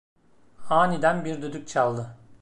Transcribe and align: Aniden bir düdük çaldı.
Aniden 0.69 1.25
bir 1.25 1.41
düdük 1.41 1.67
çaldı. 1.67 2.17